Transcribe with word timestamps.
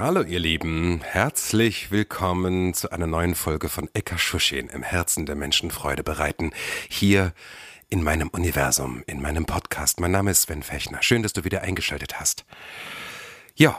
Hallo 0.00 0.22
ihr 0.22 0.40
Lieben, 0.40 1.02
herzlich 1.02 1.90
willkommen 1.90 2.72
zu 2.72 2.90
einer 2.90 3.06
neuen 3.06 3.34
Folge 3.34 3.68
von 3.68 3.90
Eka 3.92 4.16
Schuschin 4.16 4.70
im 4.70 4.82
Herzen 4.82 5.26
der 5.26 5.36
Menschen 5.36 5.70
Freude 5.70 6.02
bereiten. 6.02 6.52
Hier 6.88 7.34
in 7.90 8.02
meinem 8.02 8.28
Universum, 8.28 9.04
in 9.06 9.20
meinem 9.20 9.44
Podcast. 9.44 10.00
Mein 10.00 10.12
Name 10.12 10.30
ist 10.30 10.40
Sven 10.40 10.62
Fechner. 10.62 11.02
Schön, 11.02 11.22
dass 11.22 11.34
du 11.34 11.44
wieder 11.44 11.60
eingeschaltet 11.60 12.18
hast. 12.18 12.46
Ja, 13.56 13.78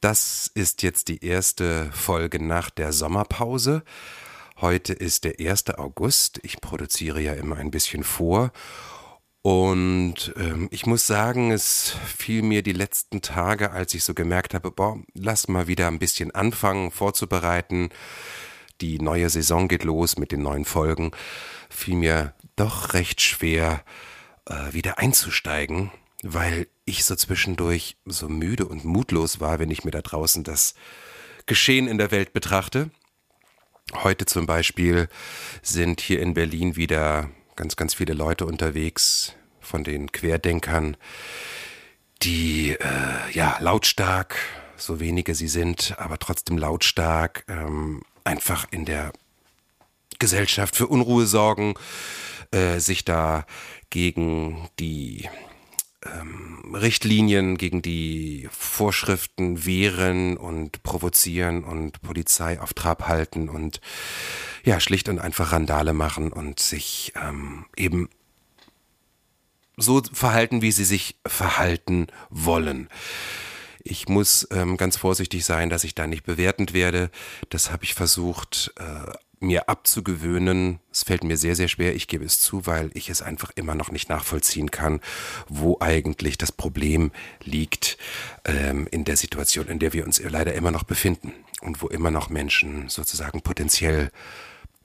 das 0.00 0.50
ist 0.54 0.82
jetzt 0.82 1.08
die 1.08 1.22
erste 1.22 1.92
Folge 1.92 2.42
nach 2.42 2.70
der 2.70 2.94
Sommerpause. 2.94 3.82
Heute 4.58 4.94
ist 4.94 5.24
der 5.24 5.34
1. 5.38 5.68
August. 5.76 6.40
Ich 6.44 6.62
produziere 6.62 7.20
ja 7.20 7.34
immer 7.34 7.56
ein 7.56 7.70
bisschen 7.70 8.04
vor. 8.04 8.52
Und 9.46 10.34
ähm, 10.34 10.66
ich 10.72 10.86
muss 10.86 11.06
sagen, 11.06 11.52
es 11.52 11.94
fiel 12.04 12.42
mir 12.42 12.64
die 12.64 12.72
letzten 12.72 13.22
Tage, 13.22 13.70
als 13.70 13.94
ich 13.94 14.02
so 14.02 14.12
gemerkt 14.12 14.54
habe, 14.54 14.72
boah, 14.72 14.98
lass 15.14 15.46
mal 15.46 15.68
wieder 15.68 15.86
ein 15.86 16.00
bisschen 16.00 16.32
anfangen, 16.32 16.90
vorzubereiten. 16.90 17.90
Die 18.80 18.98
neue 18.98 19.30
Saison 19.30 19.68
geht 19.68 19.84
los 19.84 20.18
mit 20.18 20.32
den 20.32 20.42
neuen 20.42 20.64
Folgen. 20.64 21.12
Fiel 21.70 21.94
mir 21.94 22.34
doch 22.56 22.92
recht 22.92 23.20
schwer, 23.20 23.84
äh, 24.46 24.72
wieder 24.72 24.98
einzusteigen, 24.98 25.92
weil 26.24 26.66
ich 26.84 27.04
so 27.04 27.14
zwischendurch 27.14 27.98
so 28.04 28.28
müde 28.28 28.66
und 28.66 28.84
mutlos 28.84 29.38
war, 29.38 29.60
wenn 29.60 29.70
ich 29.70 29.84
mir 29.84 29.92
da 29.92 30.02
draußen 30.02 30.42
das 30.42 30.74
Geschehen 31.46 31.86
in 31.86 31.98
der 31.98 32.10
Welt 32.10 32.32
betrachte. 32.32 32.90
Heute 34.02 34.26
zum 34.26 34.46
Beispiel 34.46 35.08
sind 35.62 36.00
hier 36.00 36.18
in 36.18 36.34
Berlin 36.34 36.74
wieder 36.74 37.30
ganz, 37.56 37.76
ganz 37.76 37.94
viele 37.94 38.12
Leute 38.12 38.46
unterwegs 38.46 39.34
von 39.60 39.82
den 39.82 40.12
Querdenkern, 40.12 40.96
die 42.22 42.72
äh, 42.72 43.32
ja 43.32 43.56
lautstark, 43.60 44.36
so 44.76 45.00
wenige 45.00 45.34
sie 45.34 45.48
sind, 45.48 45.94
aber 45.98 46.18
trotzdem 46.18 46.58
lautstark, 46.58 47.44
ähm, 47.48 48.02
einfach 48.24 48.66
in 48.70 48.84
der 48.84 49.12
Gesellschaft 50.18 50.76
für 50.76 50.86
Unruhe 50.86 51.26
sorgen, 51.26 51.74
äh, 52.52 52.78
sich 52.78 53.04
da 53.04 53.46
gegen 53.90 54.68
die 54.78 55.28
ähm, 56.04 56.74
Richtlinien, 56.74 57.56
gegen 57.56 57.82
die 57.82 58.48
Vorschriften 58.50 59.64
wehren 59.64 60.36
und 60.36 60.82
provozieren 60.82 61.64
und 61.64 62.02
Polizei 62.02 62.60
auf 62.60 62.74
Trab 62.74 63.08
halten 63.08 63.48
und 63.48 63.80
ja, 64.64 64.80
schlicht 64.80 65.08
und 65.08 65.18
einfach 65.18 65.52
Randale 65.52 65.92
machen 65.92 66.32
und 66.32 66.60
sich 66.60 67.12
ähm, 67.16 67.66
eben 67.76 68.08
so 69.76 70.02
verhalten, 70.12 70.62
wie 70.62 70.72
sie 70.72 70.84
sich 70.84 71.16
verhalten 71.26 72.06
wollen. 72.30 72.88
Ich 73.88 74.08
muss 74.08 74.48
ähm, 74.50 74.76
ganz 74.76 74.96
vorsichtig 74.96 75.44
sein, 75.44 75.70
dass 75.70 75.84
ich 75.84 75.94
da 75.94 76.08
nicht 76.08 76.24
bewertend 76.24 76.72
werde. 76.72 77.10
Das 77.50 77.70
habe 77.70 77.84
ich 77.84 77.94
versucht, 77.94 78.72
äh, 78.78 79.12
mir 79.40 79.68
abzugewöhnen. 79.68 80.80
Es 80.90 81.02
fällt 81.02 81.24
mir 81.24 81.36
sehr, 81.36 81.56
sehr 81.56 81.68
schwer, 81.68 81.94
ich 81.94 82.08
gebe 82.08 82.24
es 82.24 82.40
zu, 82.40 82.66
weil 82.66 82.90
ich 82.94 83.10
es 83.10 83.22
einfach 83.22 83.50
immer 83.54 83.74
noch 83.74 83.90
nicht 83.90 84.08
nachvollziehen 84.08 84.70
kann, 84.70 85.00
wo 85.48 85.78
eigentlich 85.80 86.38
das 86.38 86.52
Problem 86.52 87.12
liegt 87.42 87.98
ähm, 88.44 88.86
in 88.90 89.04
der 89.04 89.16
Situation, 89.16 89.68
in 89.68 89.78
der 89.78 89.92
wir 89.92 90.04
uns 90.04 90.22
leider 90.22 90.54
immer 90.54 90.70
noch 90.70 90.84
befinden 90.84 91.32
und 91.60 91.82
wo 91.82 91.88
immer 91.88 92.10
noch 92.10 92.30
Menschen 92.30 92.88
sozusagen 92.88 93.42
potenziell 93.42 94.10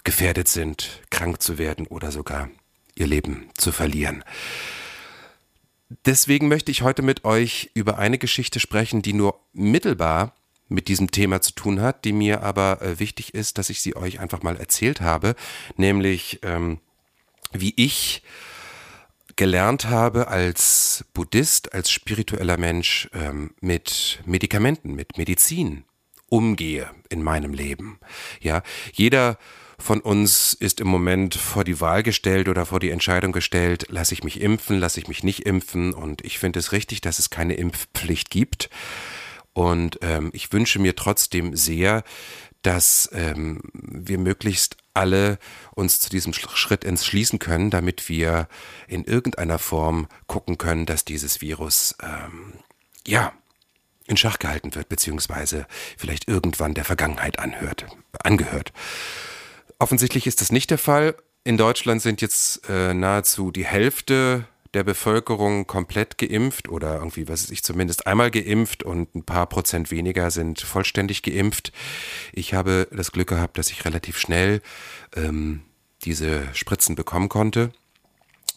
gefährdet 0.04 0.48
sind, 0.48 1.02
krank 1.10 1.42
zu 1.42 1.58
werden 1.58 1.88
oder 1.88 2.12
sogar 2.12 2.50
ihr 2.96 3.08
Leben 3.08 3.50
zu 3.56 3.72
verlieren. 3.72 4.24
Deswegen 6.06 6.48
möchte 6.48 6.72
ich 6.72 6.82
heute 6.82 7.02
mit 7.02 7.26
euch 7.26 7.70
über 7.74 7.98
eine 7.98 8.18
Geschichte 8.18 8.60
sprechen, 8.60 9.02
die 9.02 9.14
nur 9.14 9.40
mittelbar 9.54 10.34
mit 10.72 10.88
diesem 10.88 11.12
Thema 11.12 11.42
zu 11.42 11.54
tun 11.54 11.82
hat, 11.82 12.06
die 12.06 12.14
mir 12.14 12.44
aber 12.44 12.82
äh, 12.82 13.00
wichtig 13.00 13.34
ist, 13.34 13.58
dass 13.58 13.70
ich 13.70 13.82
sie 13.82 13.96
euch 13.96 14.20
einfach 14.20 14.42
mal 14.42 14.58
erzählt 14.58 15.02
habe, 15.02 15.36
nämlich 15.76 16.40
ähm, 16.44 16.80
wie 17.52 17.74
ich 17.76 18.24
gelernt 19.36 19.86
habe 19.86 20.28
als 20.28 21.06
Buddhist, 21.14 21.74
als 21.74 21.92
spiritueller 21.92 22.58
Mensch 22.58 23.10
ähm, 23.14 23.52
mit 23.60 24.20
Medikamenten, 24.26 24.94
mit 24.94 25.18
Medizin 25.18 25.84
umgehe 26.30 26.90
in 27.10 27.22
meinem 27.22 27.54
Leben. 27.54 28.00
Ja, 28.40 28.64
jeder 28.94 29.38
von 29.78 30.00
uns 30.00 30.54
ist 30.54 30.80
im 30.80 30.88
Moment 30.88 31.36
vor 31.36 31.64
die 31.64 31.82
Wahl 31.82 32.04
gestellt 32.04 32.48
oder 32.48 32.66
vor 32.66 32.80
die 32.80 32.92
Entscheidung 32.92 33.32
gestellt, 33.32 33.88
lasse 33.90 34.14
ich 34.14 34.24
mich 34.24 34.40
impfen, 34.40 34.80
lasse 34.80 35.00
ich 35.00 35.08
mich 35.08 35.24
nicht 35.24 35.46
impfen. 35.46 35.94
Und 35.94 36.24
ich 36.24 36.40
finde 36.40 36.60
es 36.60 36.72
richtig, 36.72 37.02
dass 37.02 37.20
es 37.20 37.30
keine 37.30 37.56
Impfpflicht 37.56 38.30
gibt. 38.30 38.70
Und 39.54 40.00
ähm, 40.02 40.30
ich 40.34 40.52
wünsche 40.54 40.80
mir 40.80 40.96
trotzdem 40.96 41.56
sehr, 41.56 42.04
dass 42.62 43.10
ähm, 43.14 43.62
wir 43.74 44.18
möglichst 44.18 44.78
alle 44.94 45.40
uns 45.74 46.00
zu 46.00 46.10
diesem 46.10 46.34
Schritt 46.34 46.84
entschließen 46.84 47.40
können, 47.40 47.70
damit 47.70 48.08
wir 48.08 48.48
in 48.88 49.04
irgendeiner 49.04 49.58
Form 49.58 50.08
gucken 50.28 50.58
können, 50.58 50.86
dass 50.86 51.06
dieses 51.06 51.42
Virus 51.42 51.96
ähm, 52.04 52.54
ja 53.08 53.34
in 54.06 54.18
Schach 54.18 54.40
gehalten 54.40 54.76
wird, 54.76 54.90
beziehungsweise 54.90 55.66
vielleicht 55.98 56.28
irgendwann 56.28 56.74
der 56.74 56.86
Vergangenheit 56.86 57.40
anhört, 57.40 57.86
angehört. 58.24 58.74
Offensichtlich 59.80 60.28
ist 60.28 60.42
das 60.42 60.52
nicht 60.52 60.70
der 60.70 60.78
Fall. 60.78 61.16
In 61.44 61.58
Deutschland 61.58 62.02
sind 62.02 62.22
jetzt 62.22 62.70
äh, 62.70 62.94
nahezu 62.94 63.52
die 63.52 63.66
Hälfte 63.66 64.46
der 64.74 64.84
Bevölkerung 64.84 65.68
komplett 65.68 66.18
geimpft 66.18 66.70
oder 66.70 66.96
irgendwie, 66.96 67.28
was 67.28 67.44
weiß 67.44 67.52
ich, 67.52 67.64
zumindest 67.64 68.08
einmal 68.08 68.32
geimpft 68.32 68.84
und 68.84 69.14
ein 69.16 69.24
paar 69.24 69.48
Prozent 69.48 69.92
weniger 69.92 70.32
sind 70.32 70.62
vollständig 70.62 71.24
geimpft. 71.24 71.74
Ich 72.32 72.54
habe 72.54 72.88
das 72.92 73.12
Glück 73.12 73.30
gehabt, 73.30 73.58
dass 73.58 73.70
ich 73.70 73.84
relativ 73.84 74.18
schnell 74.18 74.62
ähm, 75.16 75.64
diese 76.04 76.44
Spritzen 76.54 76.96
bekommen 76.96 77.30
konnte. 77.30 77.72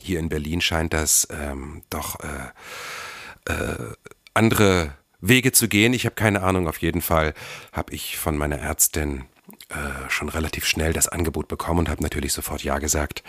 Hier 0.00 0.20
in 0.20 0.28
Berlin 0.28 0.60
scheint 0.60 0.92
das 0.92 1.26
ähm, 1.30 1.82
doch 1.90 2.20
äh, 2.20 3.52
äh, 3.52 3.94
andere 4.34 4.94
Wege 5.20 5.52
zu 5.52 5.68
gehen. 5.68 5.94
Ich 5.94 6.04
habe 6.04 6.14
keine 6.14 6.42
Ahnung. 6.42 6.68
Auf 6.68 6.78
jeden 6.78 7.00
Fall 7.00 7.34
habe 7.72 7.94
ich 7.94 8.18
von 8.18 8.36
meiner 8.36 8.58
Ärztin 8.58 9.24
äh, 9.68 10.08
schon 10.08 10.30
relativ 10.30 10.64
schnell 10.64 10.92
das 10.92 11.08
Angebot 11.08 11.48
bekommen 11.48 11.80
und 11.80 11.88
habe 11.90 12.02
natürlich 12.02 12.32
sofort 12.32 12.64
Ja 12.64 12.78
gesagt 12.78 13.22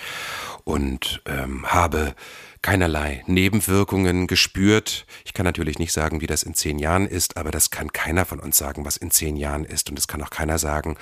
und 0.64 1.22
ähm, 1.26 1.66
habe 1.68 2.16
keinerlei 2.62 3.24
Nebenwirkungen 3.28 4.26
gespürt. 4.26 5.06
Ich 5.26 5.34
kann 5.34 5.44
natürlich 5.44 5.78
nicht 5.78 5.92
sagen, 5.92 6.22
wie 6.22 6.28
das 6.28 6.44
in 6.44 6.54
zehn 6.54 6.80
Jahren 6.80 7.06
ist, 7.06 7.38
aber 7.38 7.52
das 7.52 7.70
kann 7.70 7.92
keiner 7.92 8.26
von 8.26 8.40
uns 8.40 8.58
sagen, 8.58 8.86
was 8.86 8.98
in 8.98 9.12
zehn 9.12 9.36
Jahren 9.36 9.66
ist. 9.66 9.90
Und 9.90 10.00
es 10.00 10.08
kann 10.08 10.24
auch 10.24 10.30
keiner 10.30 10.58
sagen, 10.58 10.98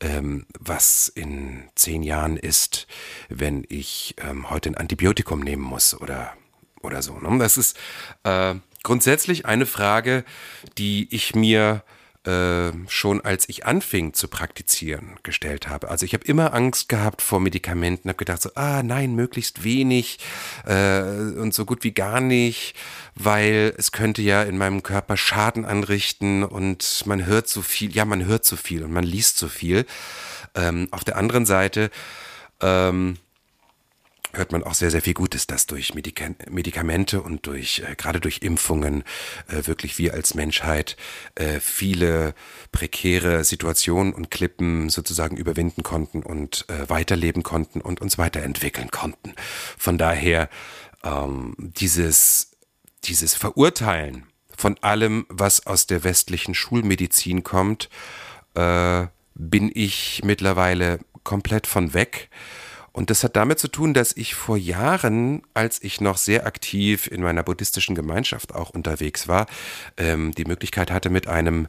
ähm, 0.00 0.46
was 0.58 1.08
in 1.08 1.64
zehn 1.74 2.02
Jahren 2.02 2.36
ist, 2.36 2.86
wenn 3.28 3.64
ich 3.68 4.14
ähm, 4.18 4.50
heute 4.50 4.68
ein 4.68 4.76
Antibiotikum 4.76 5.40
nehmen 5.40 5.62
muss 5.62 6.00
oder, 6.00 6.34
oder 6.82 7.02
so. 7.02 7.18
Ne? 7.18 7.38
Das 7.38 7.56
ist 7.56 7.78
äh, 8.24 8.54
grundsätzlich 8.82 9.46
eine 9.46 9.66
Frage, 9.66 10.24
die 10.78 11.08
ich 11.10 11.34
mir 11.34 11.82
äh, 12.26 12.72
schon 12.88 13.20
als 13.22 13.48
ich 13.48 13.64
anfing 13.64 14.12
zu 14.12 14.28
praktizieren 14.28 15.16
gestellt 15.22 15.68
habe. 15.68 15.88
Also 15.88 16.04
ich 16.04 16.12
habe 16.12 16.24
immer 16.24 16.52
Angst 16.52 16.88
gehabt 16.88 17.22
vor 17.22 17.40
Medikamenten, 17.40 18.08
habe 18.08 18.18
gedacht 18.18 18.42
so, 18.42 18.50
ah 18.54 18.82
nein, 18.82 19.14
möglichst 19.14 19.64
wenig 19.64 20.18
äh, 20.66 21.00
und 21.00 21.54
so 21.54 21.64
gut 21.64 21.82
wie 21.82 21.92
gar 21.92 22.20
nicht, 22.20 22.74
weil 23.14 23.74
es 23.78 23.92
könnte 23.92 24.22
ja 24.22 24.42
in 24.42 24.58
meinem 24.58 24.82
Körper 24.82 25.16
Schaden 25.16 25.64
anrichten 25.64 26.44
und 26.44 27.02
man 27.06 27.24
hört 27.24 27.48
so 27.48 27.62
viel, 27.62 27.94
ja 27.94 28.04
man 28.04 28.26
hört 28.26 28.44
so 28.44 28.56
viel 28.56 28.82
und 28.84 28.92
man 28.92 29.04
liest 29.04 29.38
so 29.38 29.48
viel. 29.48 29.86
Ähm, 30.54 30.88
auf 30.90 31.04
der 31.04 31.16
anderen 31.16 31.46
Seite 31.46 31.90
ähm, 32.60 33.16
hört 34.32 34.52
man 34.52 34.62
auch 34.62 34.74
sehr, 34.74 34.90
sehr 34.90 35.02
viel 35.02 35.14
Gutes, 35.14 35.46
dass 35.46 35.66
durch 35.66 35.94
Medikamente 35.94 37.22
und 37.22 37.46
durch, 37.46 37.82
äh, 37.86 37.94
gerade 37.96 38.20
durch 38.20 38.38
Impfungen, 38.42 39.04
äh, 39.48 39.66
wirklich 39.66 39.98
wir 39.98 40.14
als 40.14 40.34
Menschheit 40.34 40.96
äh, 41.34 41.60
viele 41.60 42.34
prekäre 42.72 43.44
Situationen 43.44 44.12
und 44.12 44.30
Klippen 44.30 44.88
sozusagen 44.88 45.36
überwinden 45.36 45.82
konnten 45.82 46.22
und 46.22 46.64
äh, 46.68 46.88
weiterleben 46.88 47.42
konnten 47.42 47.80
und 47.80 48.00
uns 48.00 48.18
weiterentwickeln 48.18 48.90
konnten. 48.90 49.34
Von 49.78 49.98
daher 49.98 50.48
ähm, 51.04 51.54
dieses, 51.58 52.52
dieses 53.04 53.34
Verurteilen 53.34 54.26
von 54.56 54.76
allem, 54.82 55.26
was 55.28 55.66
aus 55.66 55.86
der 55.86 56.04
westlichen 56.04 56.54
Schulmedizin 56.54 57.42
kommt, 57.42 57.88
äh, 58.54 59.06
bin 59.34 59.70
ich 59.72 60.20
mittlerweile 60.24 61.00
komplett 61.24 61.66
von 61.66 61.94
weg. 61.94 62.28
Und 62.92 63.10
das 63.10 63.22
hat 63.22 63.36
damit 63.36 63.58
zu 63.58 63.68
tun, 63.68 63.94
dass 63.94 64.16
ich 64.16 64.34
vor 64.34 64.56
Jahren, 64.56 65.42
als 65.54 65.82
ich 65.82 66.00
noch 66.00 66.16
sehr 66.16 66.46
aktiv 66.46 67.06
in 67.06 67.22
meiner 67.22 67.42
buddhistischen 67.42 67.94
Gemeinschaft 67.94 68.54
auch 68.54 68.70
unterwegs 68.70 69.28
war, 69.28 69.46
ähm, 69.96 70.32
die 70.32 70.44
Möglichkeit 70.44 70.90
hatte, 70.90 71.10
mit 71.10 71.28
einem 71.28 71.68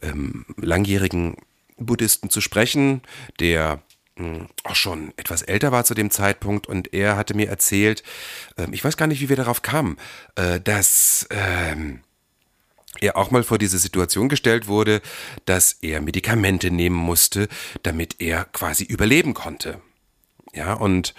ähm, 0.00 0.46
langjährigen 0.56 1.36
Buddhisten 1.76 2.30
zu 2.30 2.40
sprechen, 2.40 3.02
der 3.40 3.82
hm, 4.16 4.46
auch 4.64 4.76
schon 4.76 5.12
etwas 5.16 5.42
älter 5.42 5.72
war 5.72 5.84
zu 5.84 5.94
dem 5.94 6.10
Zeitpunkt 6.10 6.66
und 6.66 6.92
er 6.92 7.16
hatte 7.16 7.34
mir 7.34 7.48
erzählt, 7.48 8.02
äh, 8.56 8.66
ich 8.70 8.84
weiß 8.84 8.96
gar 8.96 9.06
nicht, 9.06 9.20
wie 9.20 9.28
wir 9.28 9.36
darauf 9.36 9.62
kamen, 9.62 9.96
äh, 10.36 10.60
dass 10.60 11.26
äh, 11.30 11.74
er 13.00 13.16
auch 13.16 13.30
mal 13.30 13.42
vor 13.42 13.58
diese 13.58 13.78
Situation 13.78 14.28
gestellt 14.28 14.66
wurde, 14.68 15.00
dass 15.46 15.72
er 15.80 16.00
Medikamente 16.00 16.70
nehmen 16.70 16.96
musste, 16.96 17.48
damit 17.82 18.20
er 18.20 18.44
quasi 18.44 18.84
überleben 18.84 19.34
konnte. 19.34 19.80
Ja, 20.52 20.74
und 20.74 21.14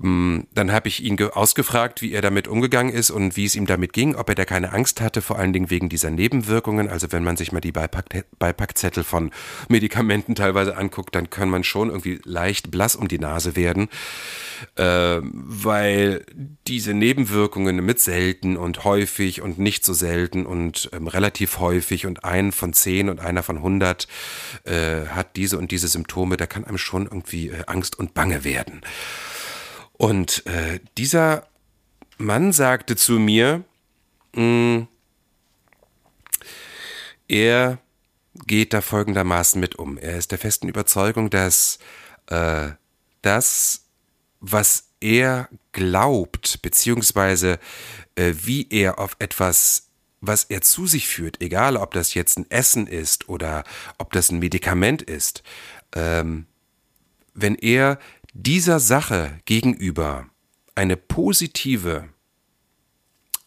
dann 0.00 0.70
habe 0.70 0.86
ich 0.86 1.02
ihn 1.02 1.20
ausgefragt, 1.20 2.02
wie 2.02 2.12
er 2.12 2.22
damit 2.22 2.46
umgegangen 2.46 2.92
ist 2.92 3.10
und 3.10 3.36
wie 3.36 3.46
es 3.46 3.56
ihm 3.56 3.66
damit 3.66 3.92
ging, 3.92 4.14
ob 4.14 4.28
er 4.28 4.36
da 4.36 4.44
keine 4.44 4.72
Angst 4.72 5.00
hatte, 5.00 5.22
vor 5.22 5.40
allen 5.40 5.52
Dingen 5.52 5.70
wegen 5.70 5.88
dieser 5.88 6.10
Nebenwirkungen. 6.10 6.88
Also 6.88 7.10
wenn 7.10 7.24
man 7.24 7.36
sich 7.36 7.50
mal 7.50 7.60
die 7.60 7.72
Beipack 7.72 8.26
Beipackzettel 8.38 9.02
von 9.02 9.32
Medikamenten 9.68 10.36
teilweise 10.36 10.76
anguckt, 10.76 11.16
dann 11.16 11.30
kann 11.30 11.50
man 11.50 11.64
schon 11.64 11.88
irgendwie 11.88 12.20
leicht 12.22 12.70
blass 12.70 12.94
um 12.94 13.08
die 13.08 13.18
Nase 13.18 13.56
werden, 13.56 13.88
äh, 14.76 15.18
weil 15.20 16.24
diese 16.68 16.94
Nebenwirkungen 16.94 17.84
mit 17.84 17.98
selten 17.98 18.56
und 18.56 18.84
häufig 18.84 19.42
und 19.42 19.58
nicht 19.58 19.84
so 19.84 19.94
selten 19.94 20.46
und 20.46 20.90
ähm, 20.92 21.08
relativ 21.08 21.58
häufig 21.58 22.06
und 22.06 22.22
ein 22.22 22.52
von 22.52 22.72
zehn 22.72 23.08
und 23.08 23.18
einer 23.18 23.42
von 23.42 23.62
hundert 23.62 24.06
äh, 24.62 25.06
hat 25.06 25.34
diese 25.34 25.58
und 25.58 25.72
diese 25.72 25.88
Symptome, 25.88 26.36
da 26.36 26.46
kann 26.46 26.64
einem 26.64 26.78
schon 26.78 27.06
irgendwie 27.06 27.48
äh, 27.48 27.64
Angst 27.66 27.98
und 27.98 28.14
Bange 28.14 28.44
werden. 28.44 28.82
Und 29.98 30.46
äh, 30.46 30.80
dieser 30.96 31.46
Mann 32.16 32.52
sagte 32.52 32.96
zu 32.96 33.18
mir, 33.18 33.64
mh, 34.32 34.42
mm, 34.42 34.88
er 37.28 37.78
geht 38.46 38.72
da 38.72 38.80
folgendermaßen 38.80 39.60
mit 39.60 39.76
um. 39.76 39.98
Er 39.98 40.16
ist 40.16 40.30
der 40.30 40.38
festen 40.38 40.68
Überzeugung, 40.68 41.28
dass 41.28 41.78
äh, 42.28 42.70
das, 43.22 43.84
was 44.40 44.88
er 45.00 45.48
glaubt, 45.72 46.62
beziehungsweise 46.62 47.58
äh, 48.14 48.32
wie 48.42 48.66
er 48.70 48.98
auf 48.98 49.16
etwas, 49.18 49.88
was 50.20 50.44
er 50.44 50.62
zu 50.62 50.86
sich 50.86 51.08
führt, 51.08 51.42
egal 51.42 51.76
ob 51.76 51.92
das 51.92 52.14
jetzt 52.14 52.38
ein 52.38 52.50
Essen 52.50 52.86
ist 52.86 53.28
oder 53.28 53.64
ob 53.98 54.12
das 54.12 54.30
ein 54.30 54.38
Medikament 54.38 55.02
ist, 55.02 55.42
ähm, 55.94 56.46
wenn 57.34 57.56
er 57.56 57.98
dieser 58.38 58.78
Sache 58.78 59.40
gegenüber 59.46 60.26
eine 60.74 60.96
positive 60.96 62.08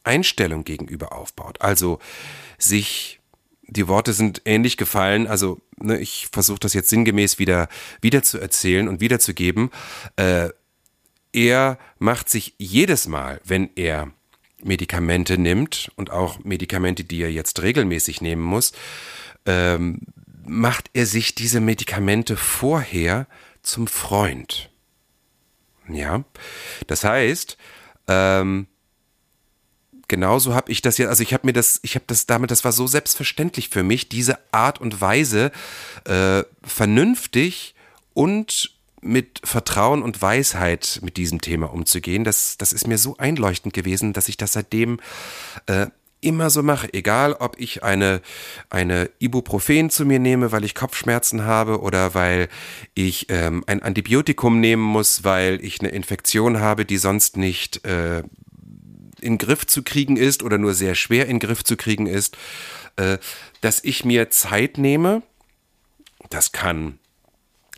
Einstellung 0.04 0.66
gegenüber 0.66 1.14
aufbaut, 1.14 1.62
also 1.62 2.00
sich 2.58 3.20
die 3.64 3.88
Worte 3.88 4.12
sind 4.12 4.42
ähnlich 4.44 4.76
gefallen, 4.76 5.28
also 5.28 5.62
ne, 5.78 5.98
ich 5.98 6.28
versuche 6.32 6.60
das 6.60 6.74
jetzt 6.74 6.90
sinngemäß 6.90 7.40
wieder, 7.40 7.70
wieder 8.02 8.22
zu 8.22 8.38
erzählen 8.38 8.90
und 8.90 9.00
wiederzugeben. 9.00 9.72
Äh, 10.18 10.50
er 11.32 11.78
macht 11.98 12.30
sich 12.30 12.54
jedes 12.58 13.08
Mal, 13.08 13.40
wenn 13.46 13.70
er 13.76 14.12
Medikamente 14.62 15.38
nimmt 15.38 15.90
und 15.96 16.12
auch 16.12 16.40
Medikamente, 16.44 17.06
die 17.06 17.22
er 17.22 17.32
jetzt 17.32 17.62
regelmäßig 17.62 18.20
nehmen 18.20 18.42
muss, 18.42 18.74
ähm, 19.46 20.02
macht 20.46 20.90
er 20.94 21.06
sich 21.06 21.34
diese 21.34 21.62
Medikamente 21.62 22.36
vorher 22.36 23.26
zum 23.64 23.88
Freund. 23.88 24.71
Ja, 25.90 26.24
das 26.88 27.04
heißt, 27.04 27.58
ähm, 28.08 28.68
genauso 30.08 30.54
habe 30.54 30.72
ich 30.72 30.82
das 30.82 30.98
ja, 30.98 31.08
also 31.08 31.24
ich 31.24 31.34
habe 31.34 31.48
mir 31.48 31.54
das, 31.54 31.80
ich 31.84 31.96
habe 31.96 32.06
das 32.08 32.26
damit, 32.26 32.52
das 32.52 32.64
war 32.64 32.72
so 32.72 32.88
selbstverständlich 32.88 33.70
für 33.70 33.84
mich, 33.84 34.10
diese 34.10 34.38
Art 34.52 34.80
und 34.80 35.02
Weise 35.02 35.52
äh, 36.06 36.44
vernünftig 36.64 37.76
und 38.14 38.76
mit 39.02 39.42
Vertrauen 39.44 40.04
und 40.04 40.22
Weisheit 40.22 41.00
mit 41.02 41.18
diesem 41.18 41.42
Thema 41.42 41.74
umzugehen. 41.74 42.24
Das, 42.24 42.58
das 42.58 42.72
ist 42.72 42.88
mir 42.88 42.98
so 42.98 43.18
einleuchtend 43.18 43.74
gewesen, 43.74 44.14
dass 44.14 44.30
ich 44.30 44.38
das 44.38 44.54
seitdem 44.54 45.00
äh, 45.66 45.88
immer 46.22 46.50
so 46.50 46.64
mache, 46.64 46.94
egal 46.94 47.34
ob 47.34 47.60
ich 47.60 47.84
eine, 47.84 48.22
eine 48.70 49.10
Ibuprofen 49.20 49.90
zu 49.90 50.06
mir 50.06 50.20
nehme, 50.20 50.52
weil 50.52 50.64
ich 50.64 50.76
Kopfschmerzen 50.76 51.44
habe 51.44 51.82
oder 51.82 52.14
weil 52.14 52.48
ich 52.94 53.28
ähm, 53.30 53.64
ein 53.68 53.82
Antibiotikum 53.82 54.60
nehmen 54.60 54.84
muss, 54.84 55.24
weil 55.24 55.64
ich 55.64 55.82
eine 55.82 55.90
Infektion 55.90 56.60
habe, 56.60 56.86
die 56.86 56.98
sonst 56.98 57.38
nicht 57.38 57.86
äh, 57.86 58.24
in 59.20 59.38
Griff 59.38 59.66
zu 59.66 59.84
kriegen 59.84 60.18
ist 60.18 60.44
oder 60.44 60.58
nur 60.58 60.74
sehr 60.74 60.96
schwer 60.96 61.28
in 61.28 61.40
Griff 61.40 61.64
zu 61.64 61.76
kriegen 61.76 62.08
ist, 62.08 62.38
äh, 62.96 63.18
dass 63.62 63.84
ich 63.84 64.06
mir 64.06 64.30
Zeit 64.30 64.78
nehme. 64.78 65.24
Das 66.30 66.52
kann 66.52 67.00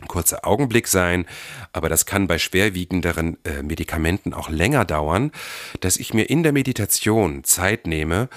kurzer 0.08 0.46
Augenblick 0.46 0.88
sein, 0.88 1.26
aber 1.72 1.88
das 1.88 2.06
kann 2.06 2.26
bei 2.26 2.38
schwerwiegenderen 2.38 3.38
äh, 3.44 3.62
Medikamenten 3.62 4.34
auch 4.34 4.48
länger 4.48 4.84
dauern, 4.84 5.32
dass 5.80 5.96
ich 5.96 6.14
mir 6.14 6.30
in 6.30 6.42
der 6.42 6.52
Meditation 6.52 7.44
Zeit 7.44 7.86
nehme 7.86 8.28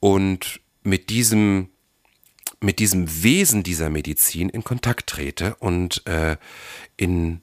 und 0.00 0.60
mit 0.82 1.10
diesem 1.10 1.68
mit 2.62 2.78
diesem 2.78 3.22
Wesen 3.22 3.62
dieser 3.62 3.88
Medizin 3.88 4.50
in 4.50 4.62
Kontakt 4.62 5.08
trete 5.08 5.54
und 5.60 6.06
äh, 6.06 6.36
in 6.98 7.40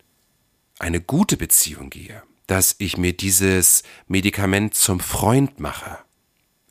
eine 0.78 1.02
gute 1.02 1.38
Beziehung 1.38 1.90
gehe, 1.90 2.22
dass 2.46 2.76
ich 2.78 2.98
mir 2.98 3.14
dieses 3.14 3.82
Medikament 4.08 4.76
zum 4.76 5.00
Freund 5.00 5.60
mache. 5.60 5.98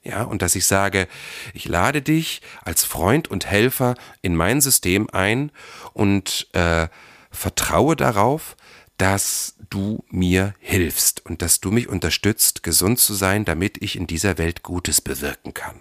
Ja, 0.06 0.22
und 0.22 0.40
dass 0.40 0.54
ich 0.54 0.66
sage, 0.66 1.08
ich 1.52 1.66
lade 1.66 2.00
dich 2.00 2.40
als 2.62 2.84
Freund 2.84 3.26
und 3.28 3.46
Helfer 3.46 3.96
in 4.22 4.36
mein 4.36 4.60
System 4.60 5.10
ein 5.10 5.50
und 5.94 6.46
äh, 6.52 6.86
vertraue 7.32 7.96
darauf, 7.96 8.56
dass 8.98 9.56
du 9.68 10.04
mir 10.08 10.54
hilfst 10.60 11.26
und 11.26 11.42
dass 11.42 11.60
du 11.60 11.72
mich 11.72 11.88
unterstützt, 11.88 12.62
gesund 12.62 13.00
zu 13.00 13.14
sein, 13.14 13.44
damit 13.44 13.82
ich 13.82 13.96
in 13.96 14.06
dieser 14.06 14.38
Welt 14.38 14.62
Gutes 14.62 15.00
bewirken 15.00 15.54
kann. 15.54 15.80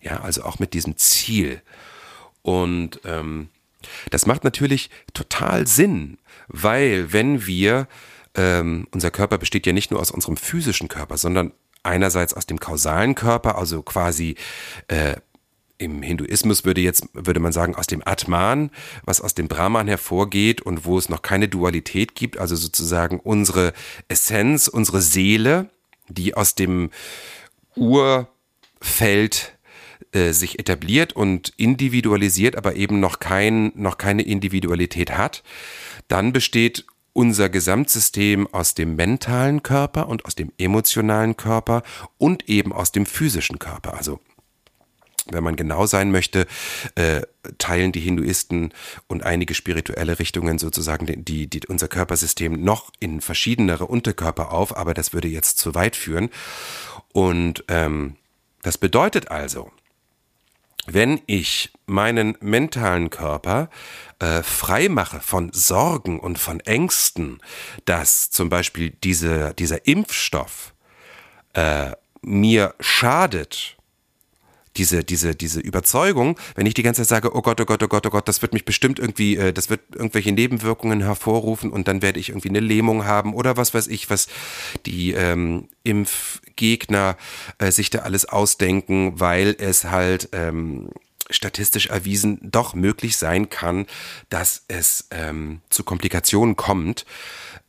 Ja, 0.00 0.22
also 0.22 0.42
auch 0.42 0.58
mit 0.58 0.74
diesem 0.74 0.96
Ziel. 0.96 1.62
Und 2.42 3.00
ähm, 3.04 3.48
das 4.10 4.26
macht 4.26 4.42
natürlich 4.42 4.90
total 5.14 5.68
Sinn, 5.68 6.18
weil 6.48 7.12
wenn 7.12 7.46
wir, 7.46 7.86
ähm, 8.34 8.88
unser 8.90 9.12
Körper 9.12 9.38
besteht 9.38 9.68
ja 9.68 9.72
nicht 9.72 9.92
nur 9.92 10.00
aus 10.00 10.10
unserem 10.10 10.36
physischen 10.36 10.88
Körper, 10.88 11.16
sondern 11.16 11.52
einerseits 11.82 12.34
aus 12.34 12.46
dem 12.46 12.60
kausalen 12.60 13.14
Körper, 13.14 13.58
also 13.58 13.82
quasi 13.82 14.36
äh, 14.88 15.16
im 15.78 16.02
Hinduismus 16.02 16.64
würde 16.64 16.80
jetzt, 16.80 17.08
würde 17.12 17.40
man 17.40 17.52
sagen, 17.52 17.74
aus 17.74 17.86
dem 17.86 18.02
Atman, 18.06 18.70
was 19.04 19.20
aus 19.20 19.34
dem 19.34 19.48
Brahman 19.48 19.88
hervorgeht 19.88 20.62
und 20.62 20.84
wo 20.84 20.96
es 20.96 21.08
noch 21.08 21.22
keine 21.22 21.48
Dualität 21.48 22.14
gibt, 22.14 22.38
also 22.38 22.54
sozusagen 22.54 23.18
unsere 23.18 23.72
Essenz, 24.08 24.68
unsere 24.68 25.02
Seele, 25.02 25.70
die 26.08 26.34
aus 26.34 26.54
dem 26.54 26.90
Urfeld 27.74 29.58
äh, 30.12 30.32
sich 30.32 30.58
etabliert 30.58 31.14
und 31.14 31.52
individualisiert, 31.56 32.56
aber 32.56 32.76
eben 32.76 33.00
noch, 33.00 33.18
kein, 33.18 33.72
noch 33.74 33.98
keine 33.98 34.22
Individualität 34.22 35.16
hat. 35.16 35.42
Dann 36.06 36.32
besteht 36.32 36.84
unser 37.12 37.48
Gesamtsystem 37.48 38.46
aus 38.52 38.74
dem 38.74 38.96
mentalen 38.96 39.62
Körper 39.62 40.08
und 40.08 40.24
aus 40.24 40.34
dem 40.34 40.52
emotionalen 40.58 41.36
Körper 41.36 41.82
und 42.18 42.48
eben 42.48 42.72
aus 42.72 42.92
dem 42.92 43.06
physischen 43.06 43.58
Körper. 43.58 43.94
Also 43.94 44.20
wenn 45.30 45.44
man 45.44 45.56
genau 45.56 45.86
sein 45.86 46.10
möchte, 46.10 46.46
äh, 46.96 47.22
teilen 47.58 47.92
die 47.92 48.00
Hinduisten 48.00 48.72
und 49.06 49.22
einige 49.22 49.54
spirituelle 49.54 50.18
Richtungen 50.18 50.58
sozusagen 50.58 51.06
die, 51.24 51.46
die, 51.46 51.60
unser 51.68 51.88
Körpersystem 51.88 52.62
noch 52.62 52.90
in 52.98 53.20
verschiedenere 53.20 53.86
Unterkörper 53.86 54.52
auf, 54.52 54.76
aber 54.76 54.94
das 54.94 55.12
würde 55.12 55.28
jetzt 55.28 55.58
zu 55.58 55.74
weit 55.74 55.94
führen. 55.96 56.30
Und 57.12 57.64
ähm, 57.68 58.16
das 58.62 58.78
bedeutet 58.78 59.30
also, 59.30 59.70
wenn 60.86 61.20
ich 61.26 61.72
meinen 61.86 62.36
mentalen 62.40 63.10
Körper 63.10 63.70
äh, 64.18 64.42
frei 64.42 64.88
mache 64.88 65.20
von 65.20 65.52
Sorgen 65.52 66.18
und 66.18 66.38
von 66.38 66.60
Ängsten, 66.60 67.40
dass 67.84 68.30
zum 68.30 68.48
Beispiel 68.48 68.90
diese, 69.04 69.54
dieser 69.54 69.86
Impfstoff 69.86 70.74
äh, 71.54 71.92
mir 72.22 72.74
schadet, 72.80 73.76
diese, 74.76 75.04
diese, 75.04 75.34
diese 75.34 75.60
Überzeugung, 75.60 76.38
wenn 76.54 76.66
ich 76.66 76.74
die 76.74 76.82
ganze 76.82 77.02
Zeit 77.02 77.08
sage, 77.08 77.36
oh 77.36 77.42
Gott, 77.42 77.60
oh 77.60 77.64
Gott, 77.64 77.82
oh 77.82 77.88
Gott, 77.88 78.06
oh 78.06 78.10
Gott, 78.10 78.26
das 78.26 78.40
wird 78.40 78.54
mich 78.54 78.64
bestimmt 78.64 78.98
irgendwie, 78.98 79.36
äh, 79.36 79.52
das 79.52 79.68
wird 79.68 79.80
irgendwelche 79.94 80.32
Nebenwirkungen 80.32 81.02
hervorrufen 81.02 81.70
und 81.70 81.88
dann 81.88 82.00
werde 82.00 82.18
ich 82.18 82.30
irgendwie 82.30 82.48
eine 82.48 82.60
Lähmung 82.60 83.04
haben 83.04 83.34
oder 83.34 83.56
was 83.56 83.74
weiß 83.74 83.88
ich, 83.88 84.08
was 84.08 84.28
die 84.86 85.12
ähm, 85.12 85.68
Impfgegner 86.62 87.16
äh, 87.58 87.70
sich 87.70 87.90
da 87.90 88.00
alles 88.00 88.24
ausdenken, 88.24 89.18
weil 89.18 89.56
es 89.58 89.84
halt 89.84 90.28
ähm, 90.32 90.90
statistisch 91.28 91.86
erwiesen 91.86 92.38
doch 92.42 92.74
möglich 92.74 93.16
sein 93.16 93.50
kann, 93.50 93.86
dass 94.28 94.64
es 94.68 95.08
ähm, 95.10 95.60
zu 95.70 95.82
Komplikationen 95.82 96.56
kommt. 96.56 97.04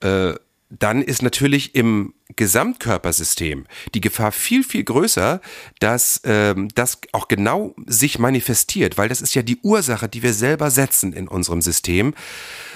Äh, 0.01 0.33
dann 0.79 1.01
ist 1.01 1.21
natürlich 1.21 1.75
im 1.75 2.13
Gesamtkörpersystem 2.35 3.65
die 3.93 4.01
Gefahr 4.01 4.31
viel, 4.31 4.63
viel 4.63 4.83
größer, 4.83 5.39
dass 5.79 6.21
ähm, 6.23 6.69
das 6.73 6.99
auch 7.11 7.27
genau 7.27 7.75
sich 7.85 8.17
manifestiert, 8.17 8.97
weil 8.97 9.09
das 9.09 9.21
ist 9.21 9.35
ja 9.35 9.43
die 9.43 9.59
Ursache, 9.61 10.09
die 10.09 10.23
wir 10.23 10.33
selber 10.33 10.71
setzen 10.71 11.13
in 11.13 11.27
unserem 11.27 11.61
System. 11.61 12.15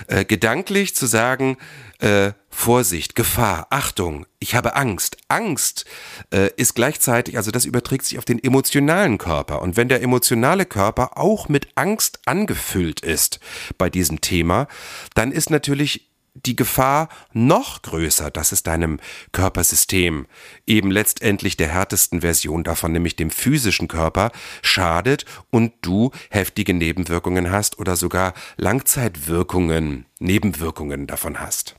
Äh, 0.07 0.25
gedanklich 0.25 0.95
zu 0.95 1.07
sagen, 1.07 1.57
äh, 1.99 2.33
Vorsicht, 2.49 3.15
Gefahr, 3.15 3.67
Achtung, 3.69 4.25
ich 4.39 4.55
habe 4.55 4.75
Angst. 4.75 5.17
Angst 5.27 5.85
äh, 6.31 6.49
ist 6.57 6.75
gleichzeitig, 6.75 7.37
also 7.37 7.51
das 7.51 7.65
überträgt 7.65 8.05
sich 8.05 8.17
auf 8.17 8.25
den 8.25 8.43
emotionalen 8.43 9.17
Körper. 9.17 9.61
Und 9.61 9.77
wenn 9.77 9.89
der 9.89 10.01
emotionale 10.01 10.65
Körper 10.65 11.17
auch 11.17 11.49
mit 11.49 11.67
Angst 11.75 12.19
angefüllt 12.25 12.99
ist 12.99 13.39
bei 13.77 13.89
diesem 13.89 14.21
Thema, 14.21 14.67
dann 15.15 15.31
ist 15.31 15.49
natürlich 15.49 16.06
die 16.45 16.55
Gefahr 16.55 17.09
noch 17.33 17.81
größer, 17.81 18.31
dass 18.31 18.51
es 18.51 18.63
deinem 18.63 18.99
Körpersystem, 19.31 20.27
eben 20.65 20.91
letztendlich 20.91 21.57
der 21.57 21.69
härtesten 21.69 22.21
Version 22.21 22.63
davon, 22.63 22.91
nämlich 22.91 23.15
dem 23.15 23.29
physischen 23.29 23.87
Körper, 23.87 24.31
schadet 24.61 25.25
und 25.49 25.73
du 25.81 26.11
heftige 26.29 26.73
Nebenwirkungen 26.73 27.51
hast 27.51 27.79
oder 27.79 27.95
sogar 27.95 28.33
Langzeitwirkungen, 28.57 30.05
Nebenwirkungen 30.19 31.07
davon 31.07 31.39
hast. 31.39 31.75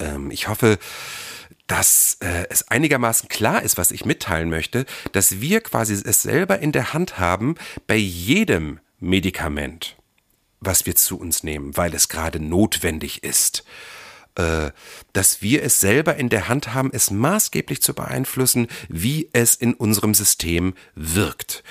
Ähm, 0.00 0.30
ich 0.30 0.48
hoffe, 0.48 0.78
dass 1.66 2.16
äh, 2.20 2.46
es 2.48 2.68
einigermaßen 2.68 3.28
klar 3.28 3.62
ist, 3.62 3.76
was 3.76 3.90
ich 3.90 4.04
mitteilen 4.04 4.48
möchte, 4.48 4.86
dass 5.12 5.40
wir 5.40 5.60
quasi 5.60 5.94
es 5.94 6.22
selber 6.22 6.58
in 6.60 6.72
der 6.72 6.92
Hand 6.92 7.18
haben 7.18 7.56
bei 7.86 7.96
jedem 7.96 8.80
Medikament 9.00 9.97
was 10.60 10.86
wir 10.86 10.94
zu 10.94 11.18
uns 11.18 11.42
nehmen, 11.42 11.76
weil 11.76 11.94
es 11.94 12.08
gerade 12.08 12.40
notwendig 12.40 13.22
ist, 13.24 13.64
äh, 14.34 14.70
dass 15.12 15.42
wir 15.42 15.62
es 15.62 15.80
selber 15.80 16.16
in 16.16 16.28
der 16.28 16.48
Hand 16.48 16.74
haben, 16.74 16.90
es 16.92 17.10
maßgeblich 17.10 17.82
zu 17.82 17.94
beeinflussen, 17.94 18.68
wie 18.88 19.28
es 19.32 19.54
in 19.54 19.74
unserem 19.74 20.14
System 20.14 20.74
wirkt. 20.94 21.64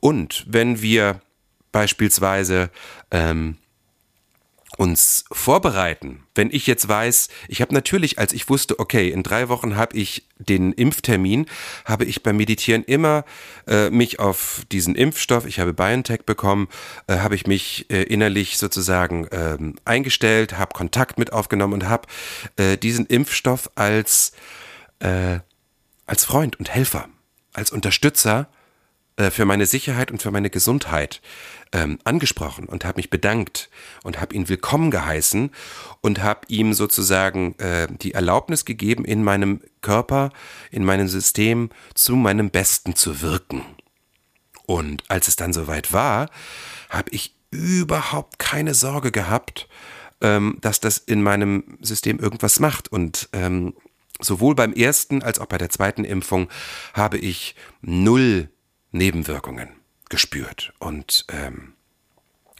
Und 0.00 0.44
wenn 0.48 0.80
wir 0.82 1.20
beispielsweise 1.72 2.70
ähm, 3.10 3.56
uns 4.76 5.24
vorbereiten. 5.30 6.24
Wenn 6.34 6.50
ich 6.50 6.66
jetzt 6.66 6.88
weiß, 6.88 7.28
ich 7.48 7.60
habe 7.60 7.74
natürlich, 7.74 8.18
als 8.18 8.32
ich 8.32 8.48
wusste, 8.48 8.78
okay, 8.78 9.08
in 9.08 9.22
drei 9.22 9.48
Wochen 9.48 9.76
habe 9.76 9.96
ich 9.96 10.26
den 10.38 10.72
Impftermin, 10.72 11.46
habe 11.84 12.04
ich 12.04 12.22
beim 12.22 12.36
Meditieren 12.36 12.84
immer 12.84 13.24
äh, 13.66 13.90
mich 13.90 14.18
auf 14.20 14.62
diesen 14.72 14.94
Impfstoff, 14.94 15.46
ich 15.46 15.60
habe 15.60 15.72
BioNTech 15.72 16.24
bekommen, 16.24 16.68
äh, 17.06 17.18
habe 17.18 17.34
ich 17.34 17.46
mich 17.46 17.90
äh, 17.90 18.02
innerlich 18.02 18.58
sozusagen 18.58 19.26
ähm, 19.30 19.76
eingestellt, 19.84 20.58
habe 20.58 20.74
Kontakt 20.74 21.18
mit 21.18 21.32
aufgenommen 21.32 21.74
und 21.74 21.88
habe 21.88 22.08
äh, 22.56 22.76
diesen 22.76 23.06
Impfstoff 23.06 23.70
als, 23.74 24.32
äh, 25.00 25.38
als 26.06 26.24
Freund 26.24 26.58
und 26.58 26.70
Helfer, 26.70 27.08
als 27.52 27.70
Unterstützer 27.70 28.48
äh, 29.16 29.30
für 29.30 29.44
meine 29.44 29.66
Sicherheit 29.66 30.10
und 30.10 30.22
für 30.22 30.30
meine 30.30 30.50
Gesundheit 30.50 31.20
ähm, 31.72 31.98
angesprochen 32.04 32.66
und 32.66 32.84
habe 32.84 32.98
mich 32.98 33.10
bedankt 33.10 33.70
und 34.02 34.20
habe 34.20 34.34
ihn 34.34 34.48
willkommen 34.48 34.90
geheißen 34.90 35.50
und 36.00 36.22
habe 36.22 36.40
ihm 36.48 36.72
sozusagen 36.72 37.58
äh, 37.58 37.86
die 37.88 38.14
Erlaubnis 38.14 38.64
gegeben, 38.64 39.04
in 39.04 39.22
meinem 39.22 39.60
Körper, 39.82 40.30
in 40.70 40.84
meinem 40.84 41.08
System 41.08 41.70
zu 41.94 42.16
meinem 42.16 42.50
Besten 42.50 42.96
zu 42.96 43.20
wirken. 43.22 43.62
Und 44.66 45.04
als 45.08 45.28
es 45.28 45.36
dann 45.36 45.52
soweit 45.52 45.92
war, 45.92 46.30
habe 46.88 47.10
ich 47.10 47.36
überhaupt 47.50 48.38
keine 48.38 48.74
Sorge 48.74 49.12
gehabt, 49.12 49.68
ähm, 50.20 50.58
dass 50.60 50.80
das 50.80 50.98
in 50.98 51.22
meinem 51.22 51.78
System 51.80 52.18
irgendwas 52.18 52.58
macht. 52.60 52.90
Und 52.90 53.28
ähm, 53.32 53.74
sowohl 54.20 54.54
beim 54.54 54.72
ersten 54.72 55.22
als 55.22 55.38
auch 55.38 55.46
bei 55.46 55.58
der 55.58 55.70
zweiten 55.70 56.04
Impfung 56.04 56.48
habe 56.94 57.18
ich 57.18 57.54
null 57.80 58.48
Nebenwirkungen 58.94 59.68
gespürt. 60.08 60.72
Und 60.78 61.26
ähm, 61.28 61.74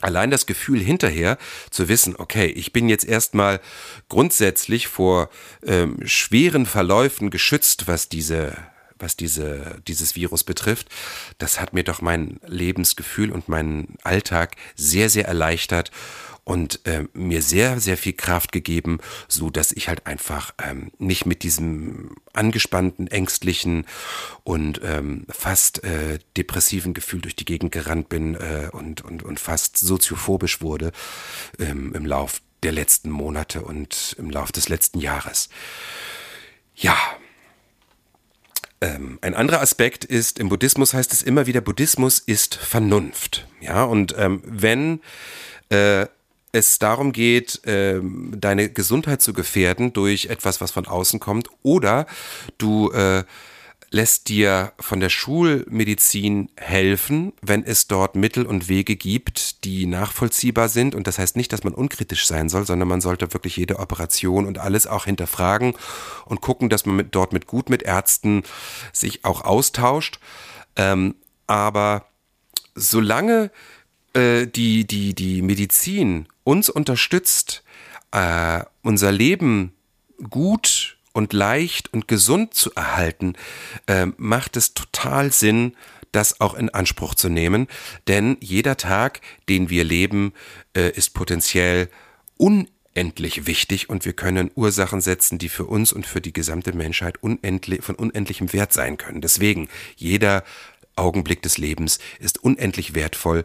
allein 0.00 0.30
das 0.30 0.46
Gefühl 0.46 0.80
hinterher 0.80 1.38
zu 1.70 1.88
wissen, 1.88 2.16
okay, 2.16 2.46
ich 2.46 2.72
bin 2.72 2.88
jetzt 2.88 3.04
erstmal 3.04 3.60
grundsätzlich 4.08 4.88
vor 4.88 5.30
ähm, 5.64 5.98
schweren 6.04 6.66
Verläufen 6.66 7.30
geschützt, 7.30 7.86
was 7.86 8.08
diese 8.08 8.56
was 8.96 9.16
diese, 9.16 9.82
dieses 9.88 10.14
Virus 10.14 10.44
betrifft, 10.44 10.88
das 11.38 11.60
hat 11.60 11.74
mir 11.74 11.82
doch 11.82 12.00
mein 12.00 12.38
Lebensgefühl 12.46 13.32
und 13.32 13.48
meinen 13.48 13.98
Alltag 14.04 14.54
sehr, 14.76 15.10
sehr 15.10 15.26
erleichtert 15.26 15.90
und 16.44 16.86
äh, 16.86 17.04
mir 17.14 17.42
sehr, 17.42 17.80
sehr 17.80 17.96
viel 17.96 18.12
Kraft 18.12 18.52
gegeben, 18.52 18.98
so 19.28 19.50
dass 19.50 19.72
ich 19.72 19.88
halt 19.88 20.06
einfach 20.06 20.54
ähm, 20.62 20.92
nicht 20.98 21.26
mit 21.26 21.42
diesem 21.42 22.16
angespannten, 22.32 23.06
ängstlichen 23.06 23.86
und 24.44 24.80
ähm, 24.84 25.26
fast 25.30 25.82
äh, 25.84 26.18
depressiven 26.36 26.94
Gefühl 26.94 27.22
durch 27.22 27.36
die 27.36 27.46
Gegend 27.46 27.72
gerannt 27.72 28.08
bin 28.08 28.34
äh, 28.34 28.68
und, 28.72 29.02
und, 29.02 29.22
und 29.22 29.40
fast 29.40 29.78
soziophobisch 29.78 30.60
wurde 30.60 30.92
ähm, 31.58 31.94
im 31.94 32.06
Lauf 32.06 32.42
der 32.62 32.72
letzten 32.72 33.10
Monate 33.10 33.62
und 33.62 34.16
im 34.18 34.30
Lauf 34.30 34.52
des 34.52 34.68
letzten 34.68 34.98
Jahres. 34.98 35.48
Ja, 36.74 36.96
ähm, 38.80 39.18
ein 39.22 39.34
anderer 39.34 39.60
Aspekt 39.60 40.04
ist, 40.04 40.38
im 40.38 40.48
Buddhismus 40.48 40.92
heißt 40.92 41.12
es 41.12 41.22
immer 41.22 41.46
wieder, 41.46 41.60
Buddhismus 41.60 42.18
ist 42.18 42.54
Vernunft. 42.54 43.46
Ja, 43.60 43.84
und 43.84 44.14
ähm, 44.18 44.42
wenn 44.44 45.00
äh, 45.70 46.06
es 46.54 46.78
darum 46.78 47.12
geht, 47.12 47.60
ähm, 47.66 48.32
deine 48.36 48.70
Gesundheit 48.70 49.20
zu 49.20 49.32
gefährden 49.32 49.92
durch 49.92 50.26
etwas, 50.26 50.60
was 50.60 50.70
von 50.70 50.86
außen 50.86 51.20
kommt, 51.20 51.48
oder 51.62 52.06
du 52.58 52.90
äh, 52.92 53.24
lässt 53.90 54.28
dir 54.28 54.72
von 54.80 54.98
der 54.98 55.08
Schulmedizin 55.08 56.50
helfen, 56.56 57.32
wenn 57.42 57.64
es 57.64 57.86
dort 57.86 58.16
Mittel 58.16 58.44
und 58.44 58.68
Wege 58.68 58.96
gibt, 58.96 59.64
die 59.64 59.86
nachvollziehbar 59.86 60.68
sind. 60.68 60.96
Und 60.96 61.06
das 61.06 61.18
heißt 61.18 61.36
nicht, 61.36 61.52
dass 61.52 61.62
man 61.62 61.74
unkritisch 61.74 62.26
sein 62.26 62.48
soll, 62.48 62.66
sondern 62.66 62.88
man 62.88 63.00
sollte 63.00 63.32
wirklich 63.32 63.56
jede 63.56 63.78
Operation 63.78 64.46
und 64.46 64.58
alles 64.58 64.88
auch 64.88 65.04
hinterfragen 65.04 65.74
und 66.24 66.40
gucken, 66.40 66.68
dass 66.70 66.86
man 66.86 66.96
mit, 66.96 67.14
dort 67.14 67.32
mit 67.32 67.46
gut 67.46 67.70
mit 67.70 67.82
Ärzten 67.84 68.42
sich 68.92 69.24
auch 69.24 69.42
austauscht. 69.42 70.18
Ähm, 70.74 71.14
aber 71.46 72.06
solange 72.74 73.50
äh, 74.14 74.46
die, 74.46 74.86
die, 74.86 75.14
die 75.14 75.42
Medizin 75.42 76.26
uns 76.44 76.68
unterstützt, 76.68 77.62
äh, 78.12 78.62
unser 78.82 79.12
Leben 79.12 79.72
gut 80.30 80.96
und 81.12 81.32
leicht 81.32 81.92
und 81.92 82.08
gesund 82.08 82.54
zu 82.54 82.72
erhalten, 82.74 83.34
äh, 83.86 84.06
macht 84.16 84.56
es 84.56 84.74
total 84.74 85.32
Sinn, 85.32 85.74
das 86.12 86.40
auch 86.40 86.54
in 86.54 86.70
Anspruch 86.70 87.14
zu 87.14 87.28
nehmen. 87.28 87.66
Denn 88.08 88.36
jeder 88.40 88.76
Tag, 88.76 89.20
den 89.48 89.70
wir 89.70 89.84
leben, 89.84 90.32
äh, 90.76 90.90
ist 90.90 91.14
potenziell 91.14 91.88
unendlich 92.36 93.46
wichtig 93.46 93.88
und 93.88 94.04
wir 94.04 94.12
können 94.12 94.50
Ursachen 94.54 95.00
setzen, 95.00 95.38
die 95.38 95.48
für 95.48 95.64
uns 95.64 95.92
und 95.92 96.06
für 96.06 96.20
die 96.20 96.32
gesamte 96.32 96.72
Menschheit 96.72 97.22
unendlich, 97.22 97.82
von 97.82 97.94
unendlichem 97.94 98.52
Wert 98.52 98.72
sein 98.72 98.96
können. 98.96 99.20
Deswegen, 99.20 99.68
jeder 99.96 100.44
Augenblick 100.96 101.42
des 101.42 101.58
Lebens 101.58 101.98
ist 102.20 102.42
unendlich 102.42 102.94
wertvoll 102.94 103.44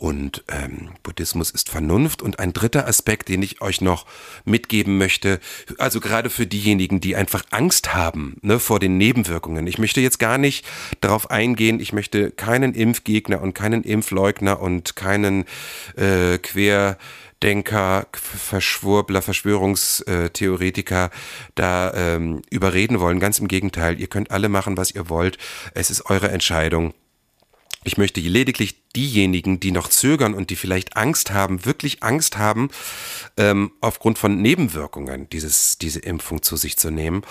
und 0.00 0.44
ähm, 0.48 0.92
Buddhismus 1.02 1.50
ist 1.50 1.68
Vernunft. 1.68 2.22
Und 2.22 2.38
ein 2.38 2.54
dritter 2.54 2.88
Aspekt, 2.88 3.28
den 3.28 3.42
ich 3.42 3.60
euch 3.60 3.82
noch 3.82 4.06
mitgeben 4.46 4.96
möchte, 4.96 5.40
also 5.76 6.00
gerade 6.00 6.30
für 6.30 6.46
diejenigen, 6.46 7.00
die 7.00 7.16
einfach 7.16 7.44
Angst 7.50 7.92
haben 7.92 8.38
ne, 8.40 8.58
vor 8.58 8.80
den 8.80 8.96
Nebenwirkungen. 8.96 9.66
Ich 9.66 9.76
möchte 9.76 10.00
jetzt 10.00 10.18
gar 10.18 10.38
nicht 10.38 10.64
darauf 11.02 11.30
eingehen, 11.30 11.80
ich 11.80 11.92
möchte 11.92 12.30
keinen 12.30 12.72
Impfgegner 12.72 13.42
und 13.42 13.52
keinen 13.52 13.82
Impfleugner 13.82 14.60
und 14.60 14.96
keinen 14.96 15.44
äh, 15.96 16.38
Querdenker, 16.38 18.06
Verschwurbler, 18.12 19.20
Verschwörungstheoretiker 19.20 21.10
da 21.56 21.92
ähm, 21.92 22.40
überreden 22.48 23.00
wollen. 23.00 23.20
Ganz 23.20 23.38
im 23.38 23.48
Gegenteil, 23.48 24.00
ihr 24.00 24.06
könnt 24.06 24.30
alle 24.30 24.48
machen, 24.48 24.78
was 24.78 24.94
ihr 24.94 25.10
wollt. 25.10 25.36
Es 25.74 25.90
ist 25.90 26.06
eure 26.08 26.30
Entscheidung. 26.30 26.94
Ich 27.82 27.96
möchte 27.96 28.20
lediglich 28.20 28.76
diejenigen, 28.94 29.58
die 29.58 29.72
noch 29.72 29.88
zögern 29.88 30.34
und 30.34 30.50
die 30.50 30.56
vielleicht 30.56 30.96
Angst 30.96 31.30
haben, 31.30 31.64
wirklich 31.64 32.02
Angst 32.02 32.36
haben, 32.36 32.68
ähm, 33.38 33.72
aufgrund 33.80 34.18
von 34.18 34.42
Nebenwirkungen 34.42 35.30
dieses, 35.30 35.78
diese 35.78 36.00
Impfung 36.00 36.42
zu 36.42 36.56
sich 36.56 36.76
zu 36.76 36.90
nehmen, 36.90 37.22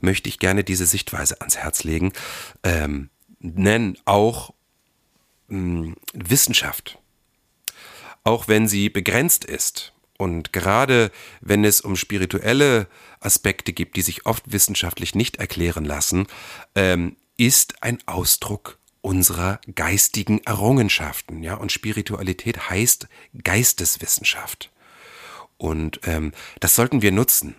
möchte 0.00 0.28
ich 0.28 0.40
gerne 0.40 0.64
diese 0.64 0.86
Sichtweise 0.86 1.40
ans 1.40 1.56
Herz 1.56 1.84
legen. 1.84 2.12
Ähm, 2.64 3.10
nennen 3.38 3.96
auch 4.04 4.54
mh, 5.46 5.94
Wissenschaft, 6.14 6.98
auch 8.24 8.48
wenn 8.48 8.66
sie 8.66 8.88
begrenzt 8.88 9.44
ist, 9.44 9.92
und 10.18 10.52
gerade 10.52 11.10
wenn 11.40 11.64
es 11.64 11.80
um 11.80 11.96
spirituelle 11.96 12.86
Aspekte 13.18 13.72
gibt, 13.72 13.96
die 13.96 14.02
sich 14.02 14.24
oft 14.24 14.52
wissenschaftlich 14.52 15.16
nicht 15.16 15.36
erklären 15.36 15.84
lassen, 15.84 16.28
ähm, 16.76 17.16
ist 17.36 17.82
ein 17.82 17.98
Ausdruck 18.06 18.78
unserer 19.02 19.60
geistigen 19.74 20.40
Errungenschaften. 20.44 21.42
Ja? 21.42 21.54
Und 21.54 21.72
Spiritualität 21.72 22.70
heißt 22.70 23.08
Geisteswissenschaft. 23.42 24.70
Und 25.58 26.00
ähm, 26.04 26.32
das 26.60 26.74
sollten 26.74 27.02
wir 27.02 27.12
nutzen, 27.12 27.54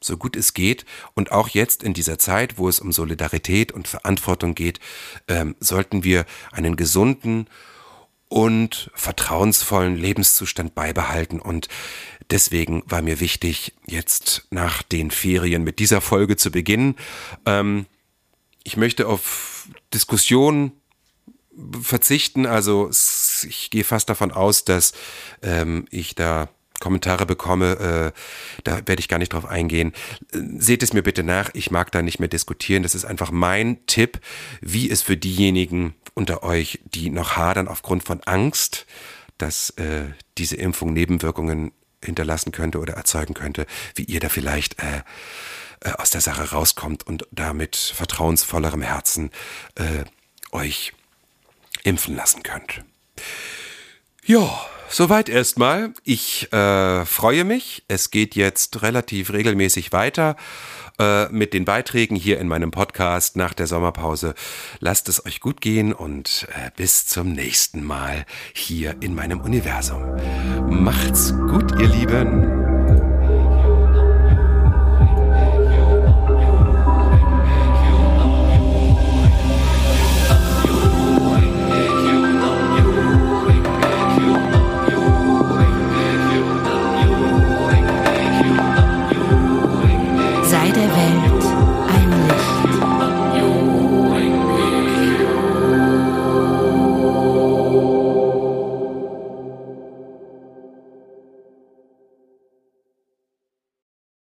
so 0.00 0.16
gut 0.16 0.36
es 0.36 0.54
geht. 0.54 0.84
Und 1.14 1.32
auch 1.32 1.48
jetzt 1.48 1.82
in 1.82 1.94
dieser 1.94 2.18
Zeit, 2.18 2.58
wo 2.58 2.68
es 2.68 2.80
um 2.80 2.92
Solidarität 2.92 3.72
und 3.72 3.88
Verantwortung 3.88 4.54
geht, 4.54 4.80
ähm, 5.28 5.56
sollten 5.60 6.04
wir 6.04 6.24
einen 6.52 6.76
gesunden 6.76 7.48
und 8.28 8.90
vertrauensvollen 8.94 9.96
Lebenszustand 9.96 10.74
beibehalten. 10.74 11.40
Und 11.40 11.68
deswegen 12.30 12.82
war 12.86 13.02
mir 13.02 13.20
wichtig, 13.20 13.74
jetzt 13.86 14.46
nach 14.50 14.82
den 14.82 15.10
Ferien 15.10 15.62
mit 15.62 15.78
dieser 15.78 16.00
Folge 16.00 16.36
zu 16.36 16.50
beginnen. 16.50 16.96
Ähm, 17.46 17.86
ich 18.64 18.76
möchte 18.76 19.06
auf 19.06 19.68
Diskussionen 19.92 20.72
verzichten. 21.80 22.46
Also 22.46 22.90
ich 23.48 23.70
gehe 23.70 23.84
fast 23.84 24.08
davon 24.08 24.32
aus, 24.32 24.64
dass 24.64 24.92
ähm, 25.42 25.86
ich 25.90 26.14
da 26.14 26.48
Kommentare 26.80 27.24
bekomme, 27.24 28.12
äh, 28.14 28.20
da 28.64 28.76
werde 28.86 29.00
ich 29.00 29.08
gar 29.08 29.18
nicht 29.18 29.32
drauf 29.32 29.46
eingehen. 29.46 29.92
Seht 30.32 30.82
es 30.82 30.92
mir 30.92 31.02
bitte 31.02 31.22
nach, 31.22 31.50
ich 31.54 31.70
mag 31.70 31.90
da 31.92 32.02
nicht 32.02 32.18
mehr 32.18 32.28
diskutieren. 32.28 32.82
Das 32.82 32.94
ist 32.94 33.04
einfach 33.04 33.30
mein 33.30 33.86
Tipp, 33.86 34.20
wie 34.60 34.90
es 34.90 35.00
für 35.00 35.16
diejenigen 35.16 35.94
unter 36.14 36.42
euch, 36.42 36.80
die 36.84 37.10
noch 37.10 37.36
hadern 37.36 37.68
aufgrund 37.68 38.04
von 38.04 38.20
Angst, 38.24 38.86
dass 39.38 39.70
äh, 39.70 40.04
diese 40.36 40.56
Impfung 40.56 40.92
Nebenwirkungen 40.92 41.72
hinterlassen 42.04 42.52
könnte 42.52 42.78
oder 42.80 42.94
erzeugen 42.94 43.34
könnte, 43.34 43.66
wie 43.94 44.04
ihr 44.04 44.20
da 44.20 44.28
vielleicht 44.28 44.82
äh, 44.82 45.02
äh, 45.80 45.92
aus 45.92 46.10
der 46.10 46.20
Sache 46.20 46.50
rauskommt 46.50 47.06
und 47.06 47.26
da 47.30 47.54
mit 47.54 47.76
vertrauensvollerem 47.76 48.82
Herzen 48.82 49.30
äh, 49.76 50.04
euch 50.52 50.92
impfen 51.84 52.16
lassen 52.16 52.42
könnt. 52.42 52.82
Ja, 54.24 54.66
Soweit 54.88 55.28
erstmal. 55.28 55.92
Ich 56.04 56.52
äh, 56.52 57.04
freue 57.04 57.42
mich. 57.42 57.82
Es 57.88 58.12
geht 58.12 58.36
jetzt 58.36 58.82
relativ 58.82 59.32
regelmäßig 59.32 59.92
weiter 59.92 60.36
äh, 61.00 61.28
mit 61.30 61.52
den 61.52 61.64
Beiträgen 61.64 62.14
hier 62.14 62.38
in 62.38 62.46
meinem 62.46 62.70
Podcast 62.70 63.36
nach 63.36 63.54
der 63.54 63.66
Sommerpause. 63.66 64.34
Lasst 64.78 65.08
es 65.08 65.26
euch 65.26 65.40
gut 65.40 65.60
gehen 65.60 65.92
und 65.92 66.46
äh, 66.50 66.70
bis 66.76 67.08
zum 67.08 67.32
nächsten 67.32 67.82
Mal 67.82 68.24
hier 68.52 68.94
in 69.00 69.16
meinem 69.16 69.40
Universum. 69.40 70.04
Macht's 70.68 71.34
gut, 71.50 71.72
ihr 71.80 71.88
Lieben. 71.88 72.63